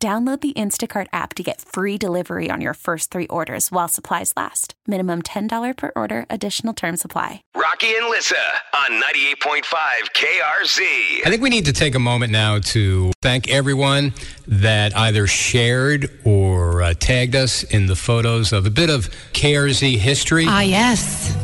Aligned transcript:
Download 0.00 0.40
the 0.40 0.52
Instacart 0.52 1.08
app 1.12 1.34
to 1.34 1.42
get 1.42 1.60
free 1.60 1.98
delivery 1.98 2.48
on 2.52 2.60
your 2.60 2.74
first 2.74 3.10
three 3.10 3.26
orders 3.26 3.72
while 3.72 3.88
supplies 3.88 4.32
last. 4.36 4.74
Minimum 4.86 5.22
$10 5.22 5.76
per 5.76 5.90
order, 5.96 6.24
additional 6.30 6.72
term 6.72 6.96
supply. 6.96 7.42
Rocky 7.56 7.96
and 7.96 8.06
Lissa 8.08 8.36
on 8.76 9.02
98.5 9.02 9.64
KRZ. 10.14 10.80
I 11.26 11.30
think 11.30 11.42
we 11.42 11.50
need 11.50 11.64
to 11.64 11.72
take 11.72 11.96
a 11.96 11.98
moment 11.98 12.30
now 12.30 12.60
to 12.60 13.10
thank 13.22 13.48
everyone 13.50 14.14
that 14.46 14.96
either 14.96 15.26
shared 15.26 16.08
or 16.24 16.80
uh, 16.80 16.94
tagged 16.94 17.34
us 17.34 17.64
in 17.64 17.86
the 17.86 17.96
photos 17.96 18.52
of 18.52 18.66
a 18.66 18.70
bit 18.70 18.90
of 18.90 19.10
KRZ 19.32 19.96
history. 19.96 20.44
Ah, 20.46 20.60
yes. 20.60 21.34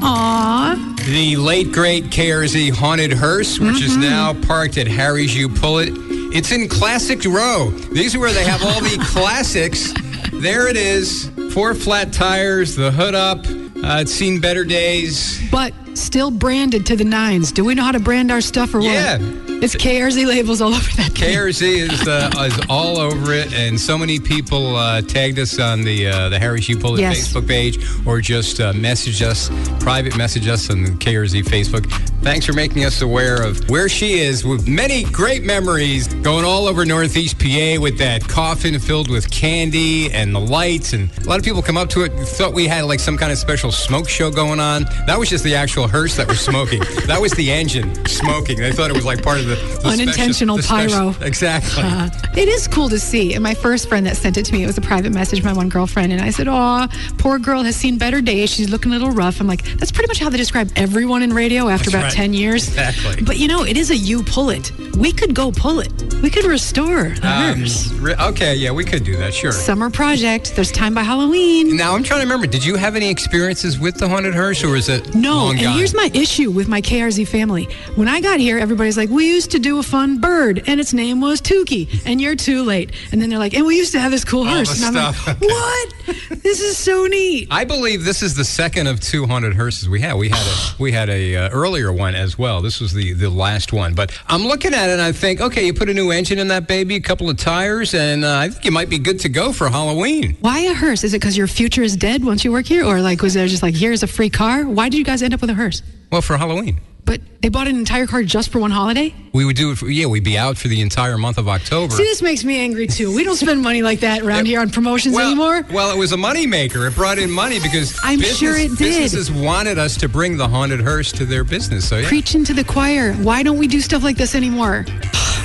Aw. 0.00 0.94
The 1.10 1.36
late 1.36 1.72
great 1.72 2.04
KRZ 2.04 2.70
haunted 2.70 3.12
hearse, 3.12 3.60
which 3.60 3.82
is 3.82 3.98
now 3.98 4.32
parked 4.32 4.78
at 4.78 4.86
Harry's 4.86 5.36
U-Pull-It. 5.36 6.06
It's 6.36 6.52
in 6.52 6.68
Classic 6.68 7.24
Row. 7.24 7.70
These 7.70 8.14
are 8.14 8.18
where 8.20 8.30
they 8.30 8.44
have 8.44 8.62
all 8.62 8.82
the 8.82 8.98
classics. 9.06 9.94
There 10.34 10.68
it 10.68 10.76
is. 10.76 11.30
Four 11.54 11.74
flat 11.74 12.12
tires, 12.12 12.76
the 12.76 12.90
hood 12.90 13.14
up. 13.14 13.38
Uh, 13.46 14.00
it's 14.02 14.12
seen 14.12 14.38
better 14.38 14.62
days. 14.62 15.40
But 15.50 15.72
still 15.96 16.30
branded 16.30 16.86
to 16.86 16.96
the 16.96 17.04
nines. 17.04 17.52
Do 17.52 17.64
we 17.64 17.74
know 17.74 17.84
how 17.84 17.92
to 17.92 18.00
brand 18.00 18.30
our 18.30 18.40
stuff 18.40 18.74
or 18.74 18.80
Yeah. 18.80 19.18
what? 19.18 19.46
It's 19.62 19.74
KRZ 19.74 20.26
labels 20.26 20.60
all 20.60 20.74
over 20.74 20.90
that. 20.96 21.14
KRZ 21.14 21.78
is, 21.90 22.06
uh, 22.06 22.30
is 22.46 22.60
all 22.68 22.98
over 22.98 23.32
it, 23.32 23.54
and 23.54 23.80
so 23.80 23.96
many 23.96 24.20
people 24.20 24.76
uh, 24.76 25.00
tagged 25.00 25.38
us 25.38 25.58
on 25.58 25.82
the 25.82 26.08
uh, 26.08 26.28
the 26.28 26.38
Harry 26.38 26.60
U-Pull-It 26.60 27.00
Yes. 27.00 27.26
Facebook 27.32 27.48
page, 27.48 27.78
or 28.06 28.20
just 28.20 28.60
uh, 28.60 28.74
message 28.74 29.22
us, 29.22 29.48
private 29.80 30.14
message 30.16 30.46
us 30.46 30.68
on 30.68 30.82
the 30.84 30.90
KRZ 30.90 31.42
Facebook. 31.44 31.90
Thanks 32.22 32.44
for 32.44 32.52
making 32.52 32.84
us 32.84 33.00
aware 33.00 33.40
of 33.42 33.68
where 33.70 33.88
she 33.88 34.18
is, 34.18 34.44
with 34.44 34.68
many 34.68 35.04
great 35.04 35.44
memories 35.44 36.08
going 36.22 36.44
all 36.44 36.66
over 36.66 36.84
Northeast 36.84 37.38
PA 37.38 37.80
with 37.80 37.96
that 37.98 38.26
coffin 38.28 38.78
filled 38.78 39.08
with 39.08 39.30
candy 39.30 40.10
and 40.12 40.34
the 40.34 40.40
lights, 40.40 40.92
and 40.92 41.08
a 41.24 41.28
lot 41.28 41.38
of 41.38 41.44
people 41.44 41.62
come 41.62 41.78
up 41.78 41.88
to 41.90 42.02
it 42.02 42.12
thought 42.36 42.52
we 42.52 42.66
had 42.66 42.84
like 42.84 43.00
some 43.00 43.16
kind 43.16 43.32
of 43.32 43.38
special 43.38 43.72
smoke 43.72 44.06
show 44.08 44.30
going 44.30 44.60
on. 44.60 44.82
That 45.06 45.18
was 45.18 45.30
just 45.30 45.44
the 45.44 45.54
actual 45.54 45.85
hearse 45.86 46.16
that 46.16 46.28
was 46.28 46.40
smoking. 46.40 46.80
that 47.06 47.20
was 47.20 47.32
the 47.32 47.50
engine 47.50 47.92
smoking. 48.06 48.58
They 48.58 48.72
thought 48.72 48.90
it 48.90 48.96
was 48.96 49.04
like 49.04 49.22
part 49.22 49.38
of 49.38 49.46
the, 49.46 49.54
the 49.56 49.66
special- 49.80 49.90
Unintentional 49.90 50.58
special- 50.58 51.12
pyro. 51.12 51.26
Exactly. 51.26 51.82
Uh, 51.82 52.08
it 52.36 52.48
is 52.48 52.68
cool 52.68 52.88
to 52.88 52.98
see. 52.98 53.34
And 53.34 53.42
my 53.42 53.54
first 53.54 53.88
friend 53.88 54.06
that 54.06 54.16
sent 54.16 54.36
it 54.36 54.44
to 54.46 54.52
me, 54.52 54.62
it 54.62 54.66
was 54.66 54.78
a 54.78 54.80
private 54.82 55.12
message, 55.12 55.42
my 55.42 55.52
one 55.52 55.68
girlfriend. 55.68 56.12
And 56.12 56.20
I 56.22 56.30
said, 56.30 56.48
Aw, 56.48 56.88
poor 57.18 57.38
girl 57.38 57.62
has 57.62 57.76
seen 57.76 57.98
better 57.98 58.20
days. 58.20 58.50
She's 58.50 58.68
looking 58.70 58.92
a 58.92 58.94
little 58.98 59.10
rough. 59.12 59.40
I'm 59.40 59.46
like, 59.46 59.62
that's 59.76 59.92
pretty 59.92 60.08
much 60.08 60.18
how 60.18 60.28
they 60.30 60.36
describe 60.38 60.70
everyone 60.76 61.22
in 61.22 61.32
radio 61.32 61.68
after 61.68 61.90
That's 61.90 61.94
about 61.94 62.02
right. 62.04 62.12
10 62.12 62.34
years. 62.34 62.68
Exactly. 62.68 63.22
But 63.24 63.38
you 63.38 63.48
know, 63.48 63.64
it 63.64 63.76
is 63.76 63.90
a 63.90 63.96
you 63.96 64.22
pull 64.22 64.50
it. 64.50 64.72
We 64.96 65.12
could 65.12 65.34
go 65.34 65.50
pull 65.52 65.80
it. 65.80 65.92
We 66.22 66.30
could 66.30 66.44
restore 66.44 67.10
the 67.10 67.26
Um, 67.28 67.58
hearse. 67.60 67.88
re- 67.94 68.14
okay, 68.20 68.54
yeah, 68.54 68.70
we 68.70 68.84
could 68.84 69.04
do 69.04 69.16
that, 69.18 69.34
sure. 69.34 69.52
Summer 69.52 69.90
project. 69.90 70.54
There's 70.54 70.72
time 70.72 70.94
by 70.94 71.02
Halloween. 71.02 71.76
Now 71.76 71.94
I'm 71.94 72.02
trying 72.02 72.20
to 72.20 72.26
remember. 72.26 72.46
Did 72.46 72.64
you 72.64 72.76
have 72.76 72.96
any 72.96 73.10
experiences 73.10 73.78
with 73.78 73.96
the 73.98 74.08
haunted 74.08 74.34
hearse, 74.34 74.64
or 74.64 74.76
is 74.76 74.88
it 74.88 75.14
No, 75.14 75.50
and? 75.50 75.58
Here's 75.76 75.94
my 75.94 76.10
issue 76.14 76.50
with 76.50 76.68
my 76.68 76.80
KRZ 76.80 77.26
family. 77.28 77.64
When 77.94 78.08
I 78.08 78.20
got 78.20 78.40
here, 78.40 78.58
everybody's 78.58 78.96
like, 78.96 79.10
"We 79.10 79.26
used 79.26 79.50
to 79.52 79.58
do 79.58 79.78
a 79.78 79.82
fun 79.82 80.20
bird, 80.20 80.62
and 80.66 80.80
its 80.80 80.92
name 80.92 81.20
was 81.20 81.40
Tukey, 81.40 82.02
and 82.06 82.20
you're 82.20 82.36
too 82.36 82.62
late." 82.62 82.90
And 83.12 83.20
then 83.20 83.28
they're 83.30 83.38
like, 83.38 83.54
"And 83.54 83.66
we 83.66 83.76
used 83.76 83.92
to 83.92 84.00
have 84.00 84.10
this 84.10 84.24
cool 84.24 84.40
All 84.46 84.54
hearse." 84.54 84.76
and 84.82 84.96
I'm 84.96 85.12
stuff. 85.14 85.26
like, 85.26 85.36
Okay. 85.36 85.46
"What? 85.46 86.42
this 86.42 86.60
is 86.60 86.76
so 86.76 87.06
neat." 87.06 87.48
I 87.50 87.64
believe 87.64 88.04
this 88.04 88.22
is 88.22 88.34
the 88.34 88.44
second 88.44 88.86
of 88.86 89.00
two 89.00 89.26
haunted 89.26 89.54
hearses 89.54 89.88
we 89.88 90.00
had. 90.00 90.14
We 90.16 90.28
had 90.28 90.46
a 90.46 90.82
we 90.82 90.92
had 90.92 91.08
a 91.08 91.36
uh, 91.36 91.48
earlier 91.50 91.92
one 91.92 92.14
as 92.14 92.38
well. 92.38 92.62
This 92.62 92.80
was 92.80 92.92
the 92.92 93.12
the 93.12 93.30
last 93.30 93.72
one. 93.72 93.94
But 93.94 94.12
I'm 94.28 94.42
looking 94.44 94.74
at 94.74 94.88
it 94.88 94.92
and 94.92 95.02
I 95.02 95.12
think, 95.12 95.40
okay, 95.40 95.66
you 95.66 95.74
put 95.74 95.88
a 95.88 95.94
new 95.94 96.10
engine 96.10 96.38
in 96.38 96.48
that 96.48 96.66
baby, 96.68 96.96
a 96.96 97.00
couple 97.00 97.28
of 97.30 97.36
tires, 97.36 97.94
and 97.94 98.24
uh, 98.24 98.36
I 98.38 98.48
think 98.48 98.64
you 98.64 98.70
might 98.72 98.88
be 98.88 98.98
good 98.98 99.20
to 99.20 99.28
go 99.28 99.52
for 99.52 99.68
Halloween. 99.68 100.36
Why 100.40 100.60
a 100.60 100.74
hearse? 100.74 101.04
Is 101.04 101.12
it 101.14 101.20
because 101.20 101.36
your 101.36 101.46
future 101.46 101.82
is 101.82 101.96
dead 101.96 102.24
once 102.24 102.44
you 102.44 102.52
work 102.52 102.66
here, 102.66 102.84
or 102.84 103.00
like 103.00 103.22
was 103.22 103.34
there 103.34 103.46
just 103.46 103.62
like 103.62 103.74
here's 103.74 104.02
a 104.02 104.06
free 104.06 104.30
car? 104.30 104.64
Why 104.64 104.88
did 104.88 104.98
you 104.98 105.04
guys 105.04 105.22
end 105.22 105.34
up 105.34 105.40
with 105.40 105.50
a 105.50 105.54
hearse? 105.54 105.65
Well, 106.10 106.22
for 106.22 106.36
Halloween. 106.36 106.80
But 107.04 107.20
they 107.40 107.48
bought 107.50 107.68
an 107.68 107.76
entire 107.76 108.08
car 108.08 108.24
just 108.24 108.50
for 108.50 108.58
one 108.58 108.72
holiday. 108.72 109.14
We 109.32 109.44
would 109.44 109.54
do 109.54 109.70
it. 109.70 109.78
For, 109.78 109.88
yeah, 109.88 110.06
we'd 110.06 110.24
be 110.24 110.36
out 110.36 110.58
for 110.58 110.66
the 110.66 110.80
entire 110.80 111.16
month 111.16 111.38
of 111.38 111.46
October. 111.48 111.94
See, 111.94 112.02
this 112.02 112.20
makes 112.20 112.42
me 112.42 112.58
angry 112.58 112.88
too. 112.88 113.14
We 113.14 113.22
don't 113.22 113.36
spend 113.36 113.62
money 113.62 113.80
like 113.80 114.00
that 114.00 114.22
around 114.22 114.46
here 114.46 114.60
on 114.60 114.70
promotions 114.70 115.14
well, 115.14 115.26
anymore. 115.28 115.64
Well, 115.70 115.94
it 115.94 115.98
was 115.98 116.10
a 116.10 116.16
moneymaker. 116.16 116.88
It 116.88 116.96
brought 116.96 117.18
in 117.18 117.30
money 117.30 117.60
because 117.60 117.96
I'm 118.02 118.18
business- 118.18 118.38
sure 118.38 118.56
it 118.56 118.70
did. 118.70 118.78
businesses 118.78 119.30
wanted 119.30 119.78
us 119.78 119.96
to 119.98 120.08
bring 120.08 120.36
the 120.36 120.48
haunted 120.48 120.80
hearse 120.80 121.12
to 121.12 121.24
their 121.24 121.44
business. 121.44 121.88
So 121.88 121.98
yeah. 121.98 122.08
Preaching 122.08 122.42
to 122.44 122.54
the 122.54 122.64
choir. 122.64 123.12
Why 123.14 123.44
don't 123.44 123.58
we 123.58 123.68
do 123.68 123.80
stuff 123.80 124.02
like 124.02 124.16
this 124.16 124.34
anymore? 124.34 124.84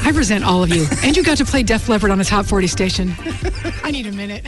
I 0.04 0.10
resent 0.16 0.44
all 0.44 0.64
of 0.64 0.70
you. 0.72 0.88
And 1.04 1.16
you 1.16 1.24
got 1.24 1.38
to 1.38 1.46
play 1.46 1.62
Def 1.62 1.88
Leppard 1.88 2.10
on 2.10 2.20
a 2.20 2.26
top 2.26 2.48
40 2.48 2.66
station. 2.66 3.14
I 3.84 3.92
need 3.92 4.08
a 4.08 4.12
minute. 4.12 4.48